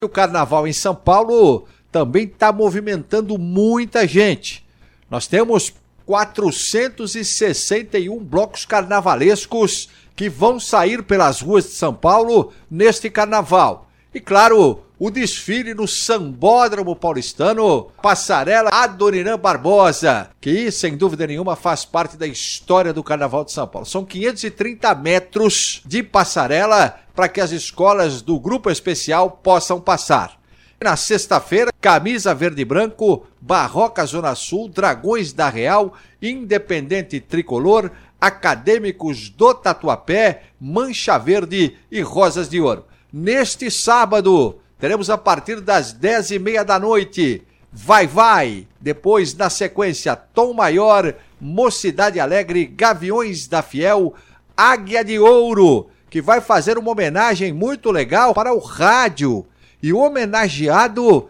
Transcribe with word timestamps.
O 0.00 0.08
carnaval 0.08 0.64
em 0.64 0.72
São 0.72 0.94
Paulo 0.94 1.66
também 1.90 2.22
está 2.22 2.52
movimentando 2.52 3.36
muita 3.36 4.06
gente. 4.06 4.64
Nós 5.10 5.26
temos 5.26 5.74
461 6.06 8.22
blocos 8.22 8.64
carnavalescos 8.64 9.88
que 10.14 10.28
vão 10.28 10.60
sair 10.60 11.02
pelas 11.02 11.40
ruas 11.40 11.64
de 11.64 11.70
São 11.70 11.92
Paulo 11.92 12.52
neste 12.70 13.10
carnaval. 13.10 13.90
E 14.14 14.20
claro, 14.20 14.84
o 14.98 15.10
desfile 15.10 15.74
no 15.74 15.86
Sambódromo 15.86 16.96
Paulistano, 16.96 17.92
Passarela 18.02 18.68
Adoniran 18.72 19.38
Barbosa, 19.38 20.30
que 20.40 20.70
sem 20.72 20.96
dúvida 20.96 21.26
nenhuma 21.26 21.54
faz 21.54 21.84
parte 21.84 22.16
da 22.16 22.26
história 22.26 22.92
do 22.92 23.04
Carnaval 23.04 23.44
de 23.44 23.52
São 23.52 23.66
Paulo. 23.66 23.86
São 23.86 24.04
530 24.04 24.94
metros 24.96 25.82
de 25.86 26.02
passarela 26.02 26.98
para 27.14 27.28
que 27.28 27.40
as 27.40 27.52
escolas 27.52 28.22
do 28.22 28.40
grupo 28.40 28.70
especial 28.70 29.30
possam 29.30 29.80
passar. 29.80 30.36
Na 30.80 30.96
sexta-feira, 30.96 31.72
Camisa 31.80 32.34
Verde 32.34 32.62
e 32.62 32.64
Branco, 32.64 33.26
Barroca 33.40 34.04
Zona 34.04 34.34
Sul, 34.34 34.68
Dragões 34.68 35.32
da 35.32 35.48
Real, 35.48 35.94
Independente 36.20 37.20
Tricolor, 37.20 37.90
Acadêmicos 38.20 39.28
do 39.28 39.54
Tatuapé, 39.54 40.42
Mancha 40.60 41.18
Verde 41.18 41.76
e 41.90 42.00
Rosas 42.00 42.48
de 42.48 42.60
Ouro. 42.60 42.84
Neste 43.12 43.70
sábado, 43.70 44.60
teremos 44.78 45.10
a 45.10 45.18
partir 45.18 45.60
das 45.60 45.92
dez 45.92 46.30
e 46.30 46.38
meia 46.38 46.64
da 46.64 46.78
noite, 46.78 47.42
Vai 47.72 48.06
Vai, 48.06 48.66
depois 48.80 49.34
na 49.34 49.50
sequência 49.50 50.16
Tom 50.16 50.54
Maior, 50.54 51.14
Mocidade 51.40 52.18
Alegre, 52.18 52.64
Gaviões 52.64 53.46
da 53.46 53.62
Fiel, 53.62 54.14
Águia 54.56 55.04
de 55.04 55.18
Ouro, 55.18 55.88
que 56.10 56.22
vai 56.22 56.40
fazer 56.40 56.78
uma 56.78 56.90
homenagem 56.90 57.52
muito 57.52 57.90
legal 57.90 58.32
para 58.32 58.54
o 58.54 58.58
rádio. 58.58 59.44
E 59.82 59.92
o 59.92 59.98
homenageado 59.98 61.28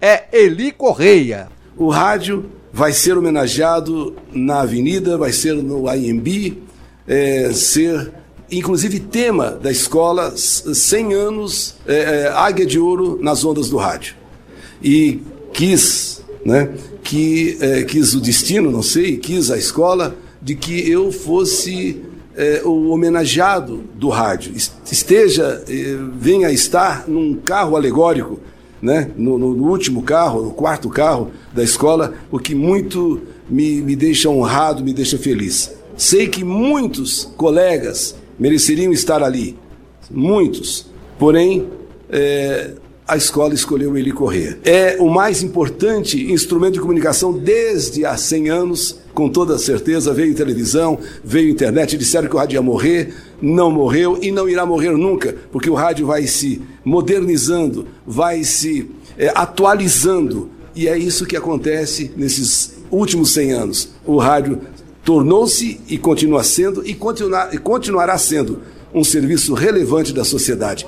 é 0.00 0.24
Eli 0.32 0.72
Correia. 0.72 1.48
O 1.76 1.88
rádio 1.88 2.50
vai 2.72 2.92
ser 2.92 3.16
homenageado 3.16 4.16
na 4.32 4.60
Avenida, 4.60 5.16
vai 5.16 5.32
ser 5.32 5.54
no 5.54 5.90
IMB, 5.90 6.62
é, 7.06 7.52
ser 7.52 8.12
inclusive 8.50 9.00
tema 9.00 9.50
da 9.50 9.70
escola 9.70 10.34
100 10.36 11.14
anos 11.14 11.76
é, 11.86 11.96
é, 11.96 12.28
Águia 12.28 12.66
de 12.66 12.78
Ouro 12.78 13.18
nas 13.20 13.44
ondas 13.44 13.68
do 13.68 13.76
rádio. 13.76 14.14
E 14.82 15.20
quis, 15.52 16.22
né, 16.44 16.70
que, 17.02 17.56
é, 17.60 17.82
quis 17.82 18.14
o 18.14 18.20
destino, 18.20 18.70
não 18.70 18.82
sei, 18.82 19.16
quis 19.16 19.50
a 19.50 19.56
escola 19.56 20.16
de 20.40 20.54
que 20.54 20.88
eu 20.88 21.10
fosse 21.10 22.02
é, 22.36 22.62
o 22.64 22.90
homenageado 22.90 23.82
do 23.94 24.08
rádio, 24.10 24.52
esteja, 24.84 25.64
é, 25.68 25.96
venha 26.18 26.50
estar 26.50 27.08
num 27.08 27.34
carro 27.34 27.76
alegórico, 27.76 28.38
né, 28.80 29.10
no, 29.16 29.38
no, 29.38 29.68
último 29.68 30.02
carro, 30.02 30.42
no 30.42 30.50
quarto 30.50 30.90
carro 30.90 31.30
da 31.52 31.64
escola, 31.64 32.14
o 32.30 32.38
que 32.38 32.54
muito 32.54 33.22
me, 33.48 33.80
me 33.80 33.96
deixa 33.96 34.28
honrado, 34.28 34.84
me 34.84 34.92
deixa 34.92 35.16
feliz. 35.16 35.72
Sei 35.96 36.28
que 36.28 36.44
muitos 36.44 37.24
colegas 37.36 38.14
mereceriam 38.38 38.92
estar 38.92 39.22
ali, 39.22 39.56
muitos, 40.10 40.86
porém, 41.18 41.66
é, 42.10 42.72
a 43.06 43.16
escola 43.16 43.54
escolheu 43.54 43.96
ele 43.96 44.10
correr. 44.10 44.58
É 44.64 44.96
o 44.98 45.08
mais 45.08 45.42
importante 45.42 46.32
instrumento 46.32 46.74
de 46.74 46.80
comunicação 46.80 47.32
desde 47.32 48.04
há 48.04 48.16
100 48.16 48.50
anos, 48.50 48.98
com 49.14 49.28
toda 49.28 49.58
certeza. 49.58 50.12
Veio 50.12 50.34
televisão, 50.34 50.98
veio 51.22 51.48
internet, 51.48 51.96
disseram 51.96 52.28
que 52.28 52.34
o 52.34 52.38
rádio 52.38 52.56
ia 52.56 52.62
morrer, 52.62 53.14
não 53.40 53.70
morreu 53.70 54.18
e 54.20 54.32
não 54.32 54.48
irá 54.48 54.66
morrer 54.66 54.90
nunca, 54.90 55.36
porque 55.52 55.70
o 55.70 55.74
rádio 55.74 56.06
vai 56.06 56.26
se 56.26 56.60
modernizando, 56.84 57.86
vai 58.04 58.42
se 58.42 58.90
é, 59.16 59.30
atualizando. 59.34 60.50
E 60.74 60.88
é 60.88 60.98
isso 60.98 61.26
que 61.26 61.36
acontece 61.36 62.10
nesses 62.16 62.74
últimos 62.90 63.32
100 63.32 63.52
anos. 63.52 63.88
O 64.04 64.18
rádio 64.18 64.60
tornou-se 65.06 65.80
e 65.86 65.96
continua 65.96 66.42
sendo 66.42 66.84
e, 66.84 66.92
continuar, 66.92 67.54
e 67.54 67.58
continuará 67.58 68.18
sendo 68.18 68.60
um 68.92 69.04
serviço 69.04 69.54
relevante 69.54 70.12
da 70.12 70.24
sociedade. 70.24 70.84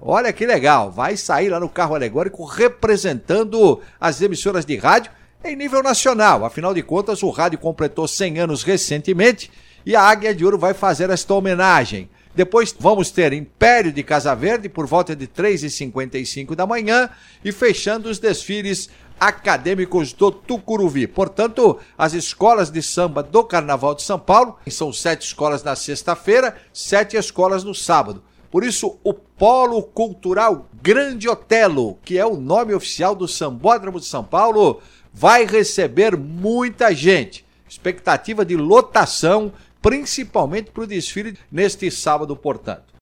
Olha 0.00 0.32
que 0.32 0.46
legal, 0.46 0.92
vai 0.92 1.16
sair 1.16 1.48
lá 1.48 1.58
no 1.58 1.68
carro 1.68 1.96
alegórico 1.96 2.44
representando 2.44 3.80
as 4.00 4.22
emissoras 4.22 4.64
de 4.64 4.76
rádio 4.76 5.10
em 5.44 5.56
nível 5.56 5.82
nacional. 5.82 6.44
Afinal 6.44 6.72
de 6.72 6.84
contas, 6.84 7.20
o 7.24 7.30
rádio 7.30 7.58
completou 7.58 8.06
100 8.06 8.38
anos 8.38 8.62
recentemente 8.62 9.50
e 9.84 9.96
a 9.96 10.02
Águia 10.02 10.32
de 10.32 10.44
Ouro 10.44 10.56
vai 10.56 10.72
fazer 10.72 11.10
esta 11.10 11.34
homenagem. 11.34 12.08
Depois 12.36 12.72
vamos 12.78 13.10
ter 13.10 13.32
Império 13.32 13.90
de 13.90 14.04
Casa 14.04 14.32
Verde 14.36 14.68
por 14.68 14.86
volta 14.86 15.16
de 15.16 15.26
3h55 15.26 16.54
da 16.54 16.64
manhã 16.64 17.10
e 17.44 17.50
fechando 17.50 18.08
os 18.08 18.20
desfiles 18.20 18.88
acadêmicos 19.20 20.12
do 20.12 20.30
Tucuruvi. 20.30 21.06
Portanto, 21.06 21.78
as 21.96 22.12
escolas 22.12 22.70
de 22.70 22.82
samba 22.82 23.22
do 23.22 23.42
Carnaval 23.44 23.94
de 23.94 24.02
São 24.02 24.18
Paulo 24.18 24.56
são 24.68 24.92
sete 24.92 25.26
escolas 25.26 25.62
na 25.62 25.74
sexta-feira, 25.74 26.56
sete 26.72 27.16
escolas 27.16 27.64
no 27.64 27.74
sábado. 27.74 28.22
Por 28.50 28.64
isso, 28.64 28.98
o 29.04 29.12
Polo 29.12 29.82
Cultural 29.82 30.66
Grande 30.82 31.28
Otelo, 31.28 31.98
que 32.02 32.16
é 32.16 32.24
o 32.24 32.36
nome 32.36 32.72
oficial 32.72 33.14
do 33.14 33.28
Sambódromo 33.28 34.00
de 34.00 34.06
São 34.06 34.24
Paulo, 34.24 34.80
vai 35.12 35.44
receber 35.44 36.16
muita 36.16 36.94
gente. 36.94 37.44
Expectativa 37.68 38.44
de 38.44 38.56
lotação, 38.56 39.52
principalmente 39.82 40.70
para 40.70 40.84
o 40.84 40.86
desfile 40.86 41.36
neste 41.52 41.90
sábado, 41.90 42.34
portanto. 42.34 42.94